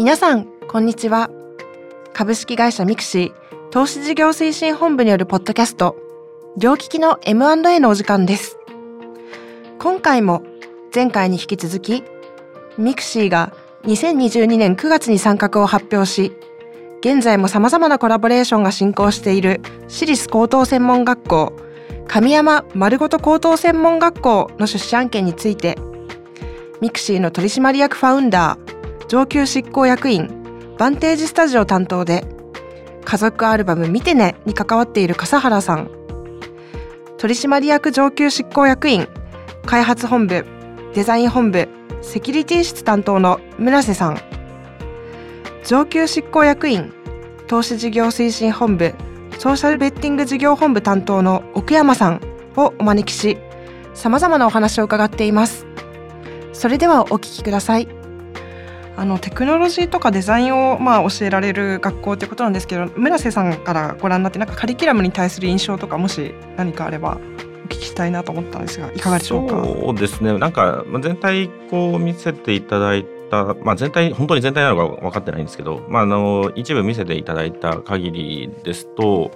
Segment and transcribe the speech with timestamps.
[0.00, 1.28] 皆さんこんにちは。
[2.14, 5.94] 株式会社ミクシー投資事業推進本部によるポッドキャスト
[6.56, 8.56] 両利きの M&A のお時間です。
[9.78, 10.42] 今回も
[10.94, 12.02] 前回に引き続き
[12.78, 13.52] ミクシーが
[13.82, 16.32] 2022年9月に参画を発表し
[17.00, 21.52] 現在も様々なコラボレーションが進行している私立高等専門学校
[22.08, 25.76] 神山まるごと高等専門学校の出資案件について
[26.80, 28.79] ミクシーの取締役ファウンダー
[29.10, 30.30] 上級執行役員
[30.78, 32.24] バンテージスタジオ担当で
[33.04, 35.90] 家族アルバム見てねに関わっている笠原さん。
[37.18, 39.08] 取締役上級執行役員
[39.66, 40.46] 開発本部
[40.94, 41.68] デザイン本部
[42.02, 44.20] セキュリティ室担当の村瀬さん。
[45.64, 46.92] 上級執行役員
[47.48, 48.94] 投資事業推進本部
[49.40, 52.20] ソーシャルベッティング事業本部担当の奥山さん
[52.56, 53.38] をお招きし
[53.92, 55.66] 様々なお話を伺っています。
[56.52, 57.99] それではお聞きください。
[58.96, 67.18] あのテクノロジーとかデザインをまあ教えられる学校ということなんですけど村瀬さんからご覧になってなんかカリキュラムに対する印象とかもし何かあれば
[67.64, 69.64] お聞きしたいなと思ったんですがいかがでしょうか？
[69.64, 70.36] そうですね。
[70.36, 79.30] なんか全体こう見せていただいた、まあ、全体本当に全体なのか分かってないんですけど、まあ、あの一部見せていただいた限りですと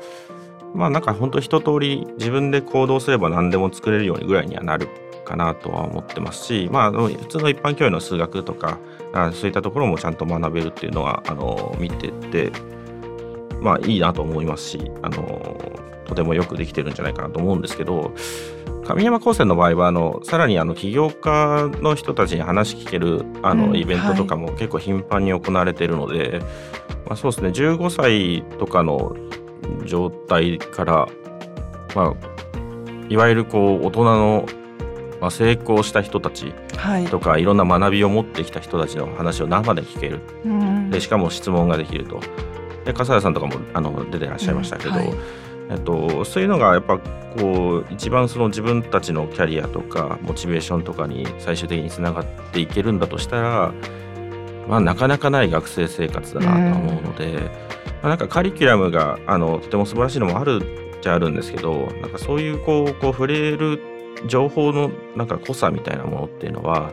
[0.75, 4.89] まあなんか本当一通り自分で行動すれば何でも作れるようにぐらいにはなる
[5.25, 8.79] かなとは思ってますし、まあ、普通の一般教養の数学とか
[9.33, 12.53] そういったところもちゃんと学べるっていうのはあの見てて
[13.61, 18.15] まあいいなと思いますしあのとてもよくできてるんじゃないかなと思うんですけど
[18.85, 26.41] 上山高専の場合はあのさらにあの起業家の人たちに話聞けるあの、イベントとかも結構頻繁に行われているので、
[27.07, 29.17] まあ、そうですね15歳とかの
[29.87, 31.09] 状態から、
[31.95, 32.15] まあ、
[33.09, 34.47] いわゆるこう大人の、
[35.25, 36.53] まあ、成功した人たち
[37.11, 42.21] とか、はい、いろんな学びを持ってきた人たちの話を生で聞ける、うん、でしかも質問ができると。
[42.85, 45.15] で笠原さんとかもあの出てらっしゃいましたけど、うんはい、
[45.71, 53.73] えっと、そういうのがやっぱこう一番その自分たちのキャリアとかモチベーションとかに最終的につながっていけるんだとしたら、
[54.69, 57.51] まあ、なかなかない学生生活だなと思うので、うん、ま
[58.03, 60.61] あ、なんかカリキュラムがあのとても素晴らしいのもある
[60.99, 63.94] っちゃあるんですけどなんかそういうこうこう触れる
[64.27, 66.93] 情報のなんか濃さみたいなものっていうのは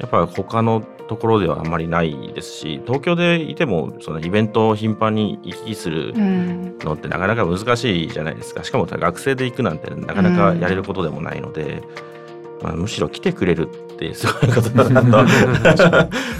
[0.00, 8.64] やっぱ他のところではあんまりないですし東京でいてもそのイベントを頻繁に行き来するのってなかなか難しいじゃないですか。
[8.64, 11.82] しかも学生で行くなんてなかなかやれることでもないので、
[12.62, 15.16] まあ、むしろ来てくれるってすごいことだなと。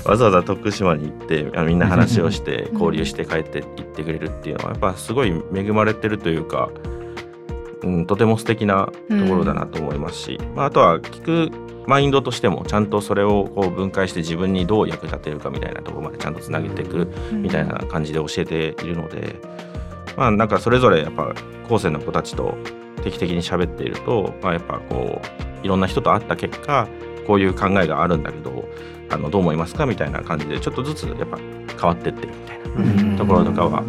[0.09, 6.69] わざわざ徳島に行ってみんな話をして交流して帰って行ってくれるっていうのはやっぱすごい恵まれてるというか。
[7.83, 11.51] うん、とても素敵なところだなと思いますし、まあ、あとは聞く
[11.87, 19.37] マインドとしてもちゃんとそれをこう分解して自分にどう役立てるかみたいなところまでちゃんとつなげていくみたいな感じで教えているので、
[20.17, 21.33] まあなんかそれぞれやっぱ
[21.69, 22.57] 後世の子たちと
[23.03, 26.89] 定期的に喋っていると、まあ、やっぱこういろんな人と会った結果
[27.27, 28.69] こういう考えがあるんだけど
[29.11, 33.85] あのどう思いますかみたいな感じでちょっとずつやっぱ変わってってるみたいなところとかは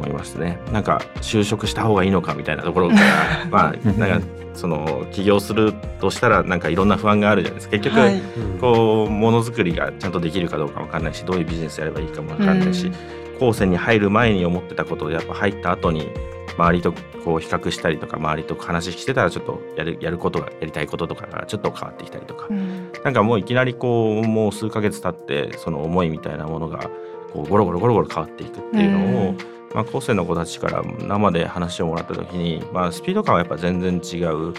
[0.00, 0.58] 思いますね。
[0.72, 3.00] なんか就職した方がいいのかみたいなところから
[3.50, 7.72] まあなんかその起業するとしたらなんかいろんな不安があるじゃないですか。
[7.72, 8.22] 結局、はい、
[8.60, 12.92] こうものづくりがちゃんとできるかどうか分かんないしどういうビジネスやればいいかも分かんないし、うん、
[13.38, 16.08] 高専に入る前に思ってたことでやっぱ入った後に
[16.56, 16.92] 周りと
[17.24, 26.90] こう比較したりとか周りと話してたらちょっとやるやることがやりたいこととかがちょっと変わってきたりとか、うん、なんかもういきなりこうもう数ヶ月経ってその思いみたいなものが
[27.32, 29.38] こうゴロゴロゴロゴロ変わっていくっていうのを、うん
[29.74, 34.54] まあ、高専の子たちから生で話をもらった時に、まあ、スピード感はやっぱ全然違う。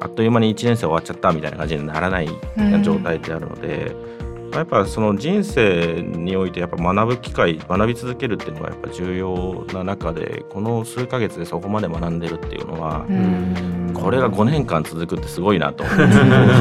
[0.00, 2.28] あっという間に1年生終わっちゃったみたいな感じにならない
[2.82, 3.94] 状態であるので、
[4.26, 15.98] うん、やっぱその人生においてやっぱ学ぶ機会学び続けるっていうのがやっぱ重要な中でこの数ヶ月でそこまで学んでるっていうのは、うん、これが5年間続くってすごいなと思う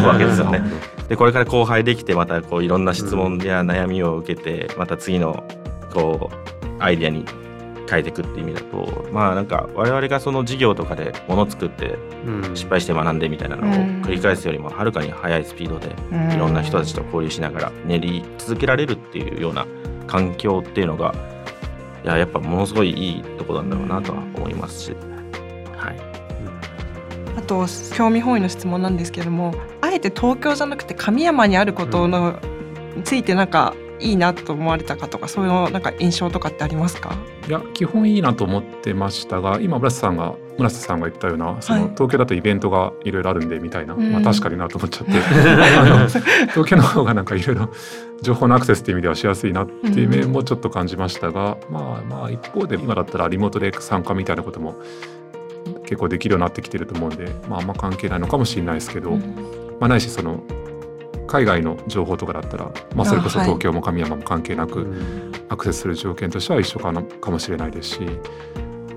[0.07, 0.61] わけですよね。
[1.09, 5.43] でこれから後輩できてまたこういろんな質問や悩みを受けてまた次の
[5.91, 7.25] こうアイデアに
[7.91, 11.97] 変えていくっていう意味だとまあなんか我々がその事業とかでもの作って
[12.53, 13.71] 失敗して学んでみたいなのを
[14.03, 15.93] 繰り返すよりもはるかに速いスピードで
[16.33, 19.67] いろんな人たちと交流しながら練り続けられるっていうような
[20.07, 21.13] 環境っていうのが
[22.05, 24.95] いややっぱものすごいいいとこなんだろうなとは思いますし。
[25.77, 25.99] はい。
[27.37, 32.39] あと興味本位の質問なんですけれどもあえて東京じゃなくて神山にあることの、
[32.95, 37.15] についてなんかいいなと思われたかとかそういうなんか印象とかってありますか？
[37.47, 45.13] いや基本いいなと思ってましたが今村瀬さんが村瀬さんが言ったようなその、東京だとイベントがいろいろあるんでみたいな、まあ、確かになと思っちゃって。
[46.51, 47.69] 東京の方がなんかいろいろ
[48.21, 54.75] 情報のアクセスっていう意味ではしやすいなっていう面もちょっと感じましたが、まあまあ一方で今だったらリモートで参加みたいなことも
[55.83, 60.43] 結構できるようになってきてると思うんで、まあ、あんま関係ないのかもしれないですけど、まあ、ないしその
[61.31, 64.85] 海外の情報とかだったら、まあ、それこそ東京も神山も関係なく
[65.47, 67.99] アクセスする条件としては一緒かなかもしれないですし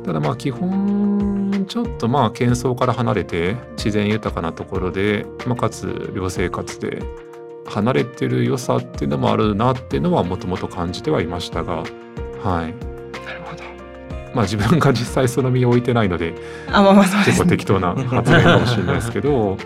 [0.04, 7.04] ただまあ基本ちょっとまあ喧騒から離れて自然豊かなところで、まあ、かつ寮生活で
[7.66, 12.74] 離れてる良さっていうのもあるなっていうのはもともと感じてはいましたがはい。
[13.24, 13.62] なるほど。
[14.34, 16.34] まあ自分が実際その身を置いてないので
[16.66, 19.56] あ、まあまあ結構適当な発言かもしれないですけど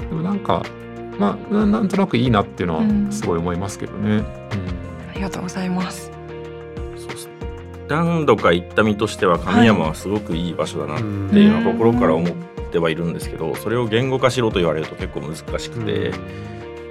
[0.00, 0.64] でもなんか
[1.20, 4.16] まあなんとなくいいなっていうのはすごい思いますけどね。
[4.16, 4.24] うん、
[5.10, 6.10] ありがとうございます。
[7.88, 12.32] 何度か行った身としては神山はすごくいい場所だなっていうのは心から思っ
[12.70, 16.12] てはいるんですけど、それを言語化しろと言われると結構難しくて。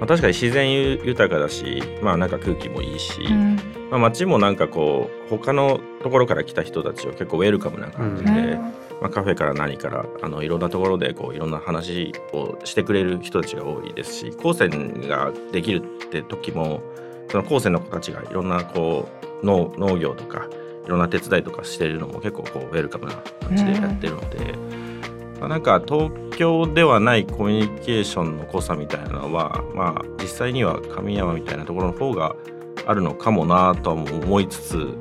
[0.00, 3.56] まあ、確かに自然豊かだし、まあ、なんか空気もいいし、うん、
[3.90, 16.82] まあ、街もなんかこう他のところから来た人たちを結構ウェルカムな感じで、うん、まあ、カフェから何からあのいろんなところでこういろんな話をしてくれる人たちが多いですし高専ができるって時も
[17.30, 19.08] その高専の子たちがいろんなこ
[19.42, 20.48] う農農業とか
[20.84, 24.54] いろんな手伝いとかしてるのも結構こうウェルカムな感じでやってるので、
[25.38, 32.34] まあ、なんか東京ではないコミュニケーションの濃さみたいなのは、まあ、実際には神山みたいなところの方が
[32.86, 34.94] あるのかもなとは思いつつ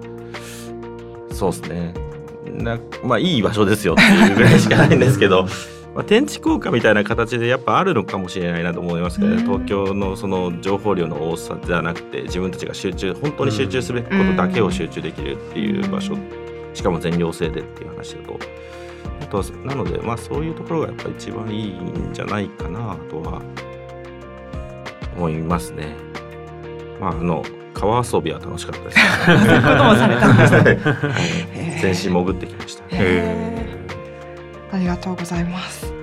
[1.31, 2.08] そうですね
[2.45, 5.45] なまあいい場所ですよっていうぐらいしかないんですけど。
[5.95, 16.15] まあ、天地効果みたいな形でやっぱあるのかもしれないなと思いますけど、ね、東京のその情報量の多さじゃなくて自分たちが集中本当に集中すべきことだけを集中できるっていう場所
[16.75, 18.39] しかも全寮制でっていう話だと
[19.19, 23.41] あとはなのでまあそういうところがやっぱ一番いいんじゃないかなとは
[25.17, 25.95] 思いますね。
[27.01, 27.43] まああの
[27.79, 31.79] 川遊びは楽しかったです、いうこともされたんですね。
[31.81, 32.83] 全身潜ってきました。
[34.71, 35.99] ありがとうございます。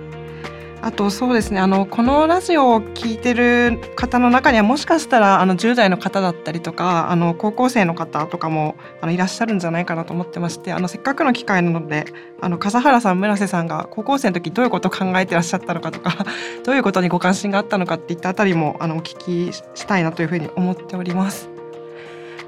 [0.87, 12.05] あとそうですねあのこのラジオを聞いてる方の中にはもしかしたらあの10代の方だったりとかあの高校生の方とかもあのいらっしゃるんじゃないかなと思ってましてあのせっかくの機会なので
[12.40, 16.25] あの笠原さん村瀬さんが高校生の時どういうことを考えてらっしゃったのかとか
[16.64, 21.56] どういうことにご関心があったのかっていったあたりもあのお聞きしたいなというふうに思っております。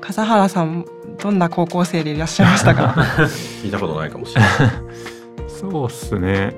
[0.01, 0.85] 笠原さん
[1.19, 2.95] どんな高校生でいらっしゃいましたか？
[3.63, 4.51] 聞いたことないかもしれない。
[5.49, 6.55] そうっすね。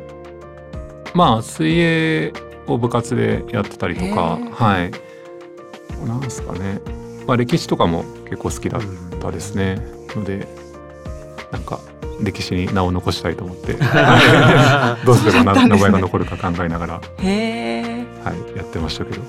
[1.14, 2.32] まあ水泳
[2.66, 4.90] を部活でやってたりとかはい。
[6.06, 6.80] なんですかね。
[7.26, 8.80] まあ歴史とかも結構好きだっ
[9.20, 9.82] たですね、
[10.14, 10.46] ので
[11.50, 11.80] なんか
[12.22, 13.74] 歴史に名を残したいと思って。
[15.04, 19.22] どうすれば名前が残るか考えながら、はい、やってましたけど。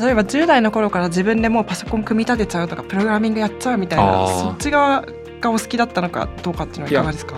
[0.00, 5.04] 例えば10代の頃から自分でもうパソコン組み立てちゃうとかプログラミングやっちゃうみたいなそっち側
[5.40, 7.36] がお好きだったのかどうかっていうのはいかがですか？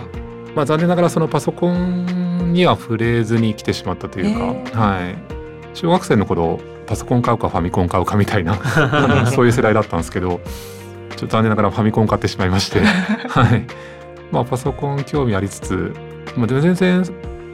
[0.55, 5.15] まあ、残念ながらそのパソコンには触れずに来てしまったというか、はい、
[5.73, 8.55] 小学生の頃パソコン買うかファミコン買うかみたいな
[9.33, 10.39] そういう世代だったんですけど
[11.09, 12.81] ちょっと残念ながらファミコン買ってしまいまして、
[13.29, 13.65] はい。
[14.31, 15.93] まあ、パソコン興味ありつつ、
[16.35, 17.03] まあ、全然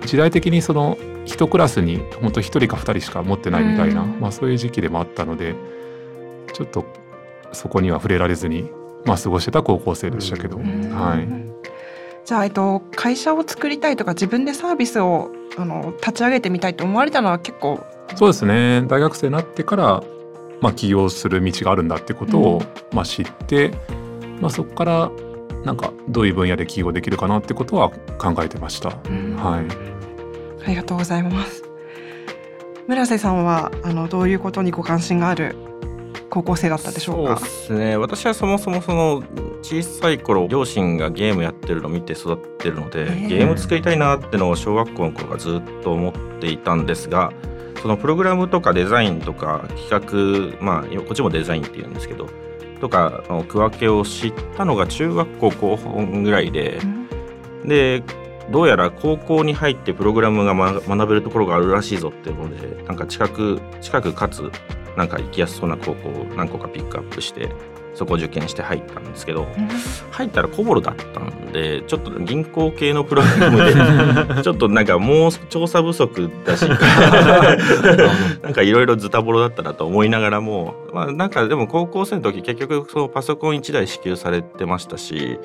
[0.06, 5.56] 時代的にその一クラスに本当一人か二人しか持ってないみたいな、まあ、そういう時期でもあったので
[6.54, 6.86] ちょっと
[7.52, 8.70] そこには触れられずに、
[9.06, 11.28] まあ、過ごしてた高校生でしたけど、はい。
[12.26, 17.84] じゃあ、えっと、会社を作りたいとか自分でサービスをあの立ち上げてみたいと思われたのは結構
[18.16, 18.84] そうですね。
[18.88, 20.04] 大学生になってから、
[20.62, 23.72] まあ、起業する道があるんだってことを、うん、まあ、知って、
[24.42, 25.12] まあ、そこから
[25.64, 28.98] なんかどういう分野で起業できるかなってことは考えてました。
[29.10, 29.66] うん、はい。
[30.66, 31.64] ありがとうございます。
[32.88, 35.56] 村瀬さんはあのどういうことにご関心がある
[36.30, 37.38] 高校生だったでしょうか？
[37.38, 37.98] そうですね。
[37.98, 39.24] 私はそもそもその
[39.62, 47.32] 小さい頃両親がゲームやってるのを見て育ってるので、えー、ゲーム作りたいなってのを小学校の頃からずっと思っていたんですが
[47.82, 52.28] そのプログラムとかデザインとか企画まあこっちもデザインっていうんですけど
[52.80, 56.80] とかの区分けを知ったのが中学校高校ぐらいで、
[57.64, 58.04] うん、で
[58.52, 64.52] どうやら高校に入ってプログラムが学べるところがあるらしいぞっていうのでなんか近く近くかつ
[64.98, 67.50] なんか行きやすそうな高校を何個かピックアップして
[68.00, 69.46] そこを受験して入ったんですけど、
[70.12, 76.64] 入ったらコボルだったんでちょっと銀行系のプログラムで ちょっとなんかもう調査不足だし
[78.42, 85.38] なんかいろいろズタボロだったなと思いながらもまあなんかでも高校生の時結局そのパソコン1台支給されてましたし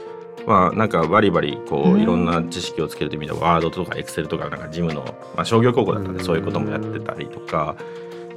[0.47, 5.03] まあなんかバリバリこういろんな知識をつけるという意味ではワードとかエクセルとかなんかジムの、
[5.35, 7.75] まあ、商業高校だったんでそういうこともやってたりとか。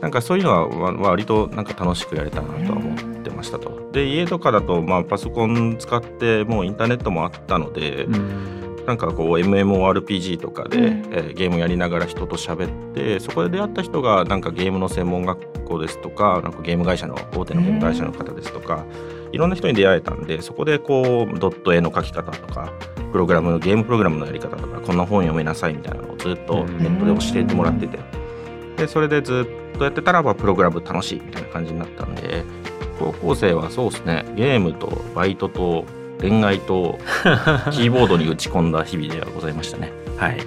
[0.01, 3.03] なんかそういうのは割となんか楽しくやれたなとは思って
[3.37, 3.89] ましたと。
[3.91, 18.85] で家とかだとまあパソコン使ってもうインターネットもあったので、うん、なんかこう MMORPG とかで、うん、えー、ゲームやりながら人と喋ってそこで出会った人がなんかゲームの専門学校ですとかなんかゲーム会社の大手のゲーム会社の方ですとか、
[19.27, 22.71] うん、いろんな人に出会えたんでそこでこうドット絵の描き方とか
[23.11, 27.99] プログラムのゲームプログラムのやり方とかこんな本読めなさいみたいなのをずっとネットで教えてもらってて。
[28.77, 32.43] でそれでずっととやってたら、まあ、プログラム楽しいみたいな感じになったんで
[32.99, 34.25] 高校生はそうですね。
[34.35, 35.85] ゲームとバイトと
[36.19, 36.97] 恋愛と
[37.71, 39.91] キーボードに打ち込んだ日々ではございましたね。
[40.17, 40.37] はい。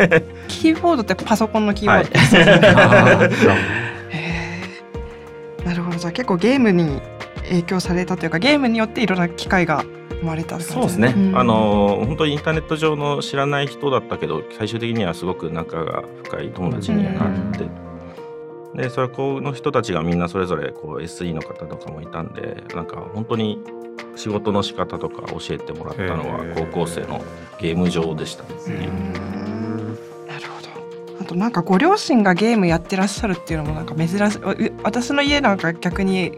[0.48, 2.10] キーボードってパソコンのキーボード。
[2.10, 2.44] ですね。
[2.44, 3.28] は
[5.62, 5.98] い、 なるほど。
[5.98, 7.00] じゃあ結構ゲームに
[7.48, 9.84] 影響されたというかゲームによっていろんな機会が
[10.20, 17.14] 生まれたそうですね、うん、あの本当にインターネット上の知らない人だったけど最終的にはすごく仲が深い友達になっ
[17.52, 17.84] て、うん
[18.74, 23.62] でそれこの人たちがみんなそれぞれこう SE の方とかもいたんでなんか本当に
[24.16, 27.22] 仕事の仕方とか教えてもらったのは高校生の
[27.60, 28.50] ゲーム上でしたね。
[30.26, 31.20] なるほど。
[31.20, 34.72] あとなんかご両親がゲームやってらっしゃるっていうのもなんか珍しい。
[34.82, 36.32] 私の家なんか逆に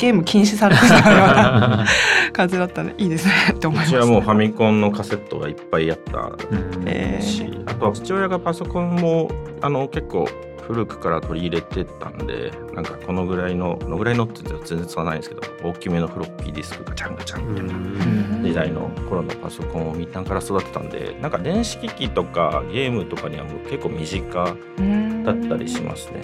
[0.00, 1.86] ゲーム禁止されてたような
[2.32, 10.26] 感じだったね いいですねって思います、うちはもうファミコンのカセットがいっぱいあったし、あとは父親がパソコンもあの結構
[10.70, 26.22] 古くから取り入れてたんでなんかこのぐらいのこのぐらいのって全然伝わないんですけど大きめのフロッピーディスクがチャンガチャンみたいな時代の頃のパソコンをみんなから育てたんでなんか電子機器とかゲームとかにはもう結構身近だったりしますね。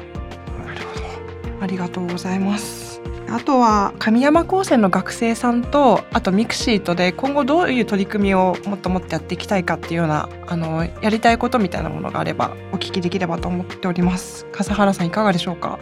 [0.64, 2.95] なるほどありがとうございます。
[3.28, 14.46] あとは神山高専の学生さんとあとミクシートで今後どういう取り組みをもっともっとやっていきたいかっていうようなあのやりたいことみたいなものがあればお聞きできればと思っております。
[14.52, 15.78] 笠原さんいかがでしょうか、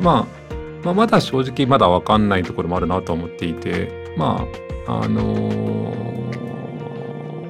[0.00, 4.46] まあ、まあまだ正直まだ分かんないところもあるなと思っていてま
[4.86, 5.92] ああの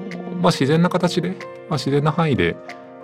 [0.03, 1.35] ー、まあ自然な形で、ま
[1.71, 2.57] あ、自然な範囲で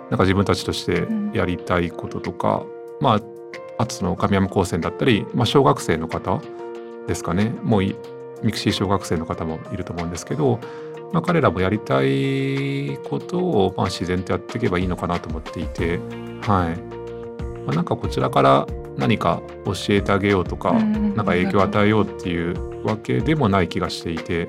[0.09, 2.63] なんか自分たちとしてやりたいこととか、
[2.99, 3.21] うん、まあ
[3.81, 6.39] あとその神山高専だったり、まあ、奨学生の方
[7.07, 7.55] ですかね。
[7.63, 10.59] もうミクシー奨学生の方もいると思うんですけど、
[11.11, 15.97] まあ、彼らもやりたいことをまあ自然とやっていけばいいのかなと思っていて、
[16.41, 16.79] はい。
[17.65, 24.47] まあ、なんかこちらから何か教えてあげようとか、なんか影響を与えようっていうわけでもない気がしていて、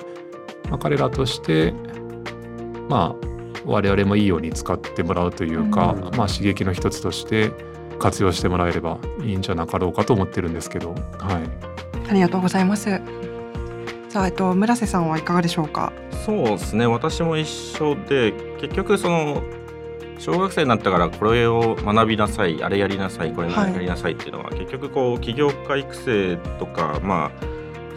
[0.68, 1.72] まあ、彼らとして
[2.88, 3.26] まあ
[3.64, 7.50] 我々もいいように使ってもらうというか、まあ、刺激の一つとして
[8.02, 13.00] 活用してもらえればいいんじゃなかろうかと思ってるんですけど、はい、ありがとうございます。
[14.08, 15.92] さあ、えっと、村瀬さんはいかがでしょうか？
[16.26, 16.86] そうですね。
[16.86, 19.42] 私も一緒で、結局その
[20.18, 27.30] 小学生になったからこれを学びなさい、あれやりなさい、これやりなさいっていうのは、はい、結局こう起業家育成とか、まあ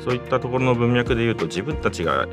[0.04, 2.28] そういったところの文脈で言うと自分たちが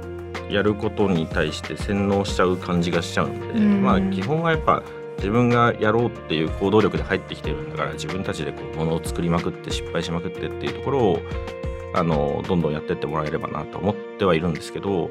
[0.48, 4.82] やることに対して洗脳しちゃう感じがしちゃうので、まあ基本はやっぱ
[5.22, 11.18] 自分がやろうっていう行動力で入ってきてるんだから自分たちでこうものを作りまくって失敗しまくってっていうところを
[11.94, 15.10] あのどんどんやってってもらえればなと思ってはいるんですけど、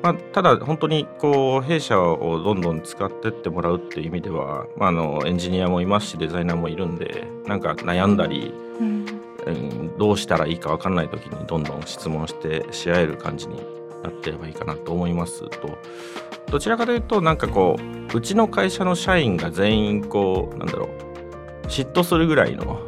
[0.00, 13.56] まあ、ただ本当にこう弊社をどんどん使ってってもらうっていう意味では、まあ、あのエンジニアもいますしデザイナーもいるんでなんか悩んだり、うん、どうしたらいいか分かんない時にどんどん質問してし合える感じに
[14.04, 15.78] なってればいいかなと思いますと
[16.50, 22.80] どちらかというとなんかこううちの会社の社員が全員こうなんだろう嫉妬するぐらいの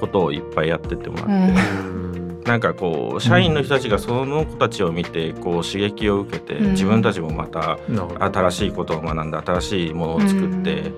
[0.00, 7.78] ことをいっぱいやってってもらって、うん、なんかこう社員の人たちがその子たちを見てこう刺激を受けて、自分たちもまた
[8.18, 10.92] 新しいことを学んで新しいものを作って、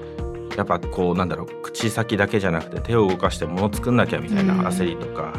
[0.57, 5.35] やっぱこうなんだろう口先だけじゃなくて手を動かしてもの作んなきゃみたいな焦りとか、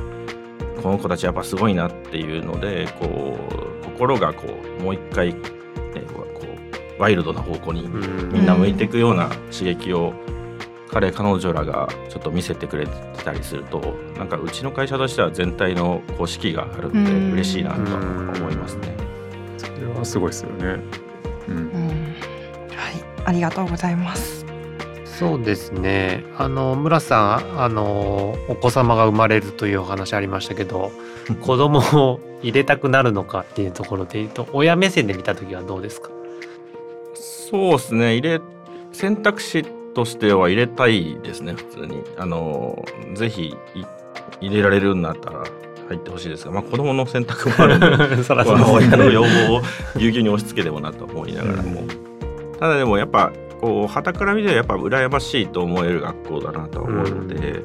[0.83, 3.37] この子たちやっぱすごいなっていうのでこ
[3.81, 4.43] う心がこ
[4.79, 5.35] うもう一回
[6.99, 7.87] ワイルドな方向に
[8.31, 10.13] みんな向いていくような刺激を
[10.89, 13.79] 彼彼女らがちょっと見せてくれてたりすると
[14.17, 18.95] なんかうちの会社としては全体の公式があるんで嬉しいなと思いますね。
[19.57, 20.79] それはすごいですよね。
[21.49, 21.69] うん、
[22.75, 22.93] はい、
[23.25, 24.45] ありがとうございます。
[25.05, 26.23] そうですね。
[26.37, 30.91] あの村さんあのお子様が生まれるというお話ありましたけど
[31.41, 36.09] 子供を入れたくなるのかっていうところで言うと親目線で見た時はどうですか？
[37.49, 38.17] そうですね。
[38.17, 38.41] 入れ
[38.91, 39.63] 選択肢
[39.93, 42.03] としては入れたいですね普通に。
[42.17, 42.83] あの
[43.15, 43.55] ぜひ
[44.41, 45.43] 入れられるんだったら
[45.87, 49.61] 入ってほしいですが、まあ、子供の選択もあるので そら親の要望を
[49.97, 51.83] ぎゅうぎゅうに押し付けてもなと思いながらも、
[52.59, 57.63] ただでもやっぱこう旗から見てやっぱ羨ましいと思える学校だなと思うので、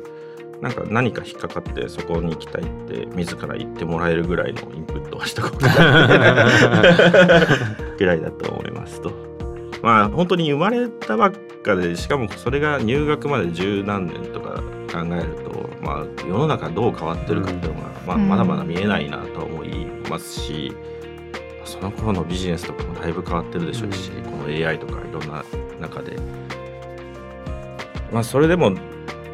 [0.55, 5.75] うん、なんか何か引っかかってそこに行きたいって自ら言ってもらえるぐらいのインプットはしたことが
[7.99, 9.32] ぐらいだと思いますと。
[9.83, 14.63] まあ本当に生まれたばっかでしかもそれが入学まで十何年とか
[14.93, 20.73] 考えると、まあ、世の中どう変わってるかっていうのが、まあ、まだまだ見えないなと思いますし、
[21.61, 25.45] うん、その頃のビジネスとかもだいぶ変わってるでしょうし、うん、この AI とかいろんな
[25.81, 26.17] 中で、
[28.13, 28.73] まあ、それでも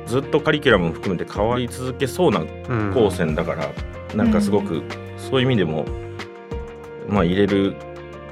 [0.06, 2.40] ずっとカリキュラムも含めて変わり続けそうな
[2.94, 3.70] 高専だから、
[4.12, 4.82] うん、なんかすごく
[5.18, 5.84] そういう意味でも、
[7.08, 7.76] まあ、入れる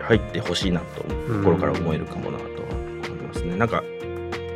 [0.07, 2.53] 入ってほしいなと心から思えるかもなと思
[3.07, 3.57] いますね。
[3.57, 3.83] なんか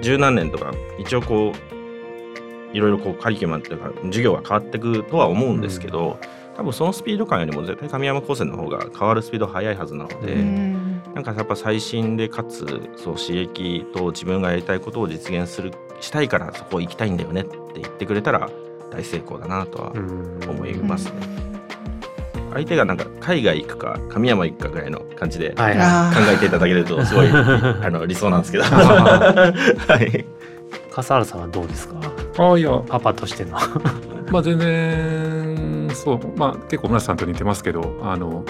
[0.01, 6.19] 十何年とか一応こういろいろこうカリキュラムというか授業が変わっていくとは思うんですけど、
[6.51, 12.67] うん、多分そのスピード感よりも絶対神山高専の方が変わるスピード速いはずなので、うん、なんかやっぱ最新でかつ
[12.97, 18.49] そう刺激と自分がやりたいことを実現するしたいからそこ行きたいんだよねって言ってくれたら
[18.91, 21.50] 大成功だなとは思いますね。
[22.51, 28.65] うん相手がなんか海外行くか神山行くかぐらいの感じで考えていただけるとすごい あの理想なんですけど。
[28.65, 30.25] はい。
[30.93, 31.95] 笠原さんはどうですか？
[32.39, 32.71] あいや。
[32.89, 33.57] パパとしての。
[34.31, 36.21] まあ全然そう。
[36.39, 38.45] まあ結構村瀬さんと似てますけどあの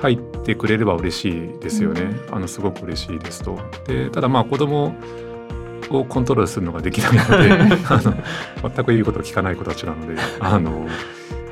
[0.00, 3.58] 入ってくれれば嬉しいですよね、うん、あのすごく嬉しいですと。
[3.86, 4.94] でただまあ子供
[5.90, 8.14] をコントロールするのができないので あの
[8.74, 10.86] 全く言うことを聞かない子たちなのであの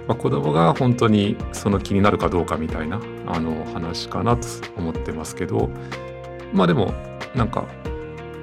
[0.08, 4.48] まあ、子供が本当にその気になるかどうかみたいなあの話かなと
[4.78, 5.68] 思ってますけど
[6.54, 6.94] まあでも
[7.34, 7.66] なんか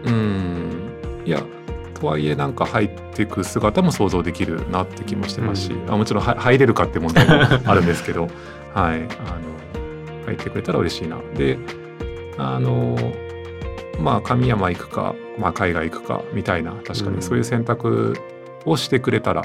[0.06, 1.44] うんいや
[1.96, 7.34] とはいえなんか入っていく姿も想像できるなって気もしてますし、うん、あもちろん入れるかって問題も
[7.66, 8.28] あるんですけど
[8.74, 9.56] はいあの
[10.28, 11.18] 入ってくれたら嬉しいな。
[11.36, 11.58] で
[12.38, 12.96] あの
[14.00, 18.14] まあ神山行くか、まあ、海外行くかみたいな確かにそういう選択
[18.66, 19.44] をしてくれたら、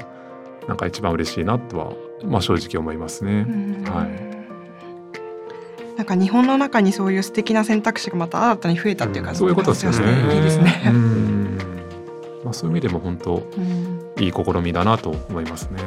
[0.70, 1.92] なんか一番嬉しいなとは
[2.24, 3.44] まあ、正直思いますね。
[3.86, 5.96] はい。
[5.96, 10.34] なんか日本の中にそういう素敵な選択肢がまた新たに増えたっていう感じ、うん、そういうことですよね。
[10.34, 10.92] いいですね。
[12.44, 13.42] まあそういう意味でも本当
[14.18, 15.82] いい試みだなと思いますね。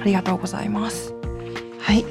[0.00, 1.14] ありがとうございます。
[1.80, 2.04] はい。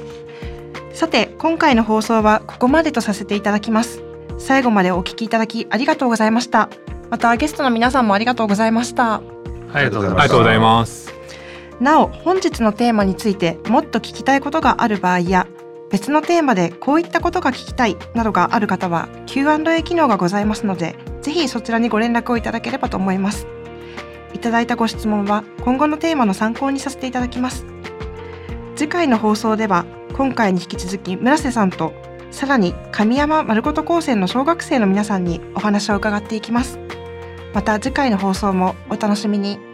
[0.92, 4.02] さて今回の放送はここまでとさせていただきます。
[4.38, 6.68] 最後までお聞きいただきありがとうございました。
[7.10, 9.22] またゲストの皆さんもありがとうございました。
[9.72, 10.02] ありがとう
[10.38, 11.21] ございます。
[11.82, 15.48] なお本日のテーマについてもっと聞きたいことがある場合や
[15.90, 23.46] 別のテーマでこういったことが聞きたいなどがある方は Q&A 機能がございますのでぜひそちらにご連絡をいただければと思います。
[24.32, 27.66] いただいたご質問は今後のテーマの参考にさせていただきます。
[28.76, 31.92] 次回の放送では今回に引き続き村瀬さんと
[32.30, 36.78] さらに神山丸ごと高専の小学生の皆さんにお話を伺っていきます。
[37.54, 39.71] また次回の放送もお楽しみに。